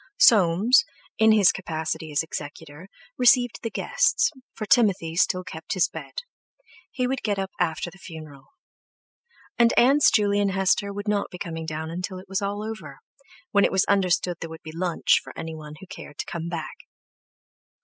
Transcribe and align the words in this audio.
Soames, 0.17 0.83
in 1.19 1.31
his 1.31 1.51
capacity 1.51 2.11
of 2.11 2.17
executor, 2.23 2.87
received 3.19 3.59
the 3.61 3.69
guests, 3.69 4.31
for 4.51 4.65
Timothy 4.65 5.15
still 5.15 5.43
kept 5.43 5.75
his 5.75 5.87
bed; 5.89 6.23
he 6.89 7.05
would 7.05 7.21
get 7.21 7.37
up 7.37 7.51
after 7.59 7.91
the 7.91 7.99
funeral; 7.99 8.47
and 9.59 9.71
Aunts 9.77 10.09
Juley 10.09 10.39
and 10.39 10.53
Hester 10.53 10.91
would 10.91 11.07
not 11.07 11.29
be 11.29 11.37
coming 11.37 11.67
down 11.67 12.01
till 12.01 12.17
all 12.17 12.23
was 12.27 12.41
over, 12.41 12.97
when 13.51 13.63
it 13.63 13.71
was 13.71 13.85
understood 13.85 14.37
there 14.41 14.49
would 14.49 14.63
be 14.63 14.73
lunch 14.75 15.21
for 15.23 15.37
anyone 15.37 15.75
who 15.79 15.85
cared 15.85 16.17
to 16.17 16.25
come 16.25 16.49
back. 16.49 16.77